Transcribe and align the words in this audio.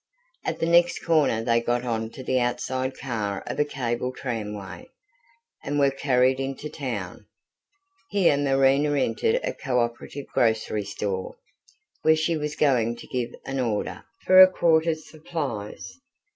At 0.43 0.57
the 0.57 0.65
next 0.65 1.05
corner 1.05 1.43
they 1.43 1.61
got 1.61 1.83
on 1.85 2.09
to 2.13 2.23
the 2.23 2.39
outside 2.39 2.97
car 2.97 3.43
of 3.45 3.59
a 3.59 3.63
cable 3.63 4.11
tramway, 4.11 4.87
and 5.63 5.77
were 5.77 5.91
carried 5.91 6.39
into 6.39 6.69
town. 6.71 7.27
Here 8.09 8.35
Marina 8.35 8.95
entered 8.97 9.39
a 9.43 9.53
co 9.53 9.79
operative 9.79 10.25
grocery 10.33 10.85
store, 10.85 11.35
where 12.01 12.15
she 12.15 12.35
was 12.35 12.55
going 12.55 12.95
to 12.95 13.05
give 13.05 13.29
an 13.45 13.59
order 13.59 14.03
for 14.25 14.41
a 14.41 14.51
quarter's 14.51 15.07
supplies. 15.07 15.99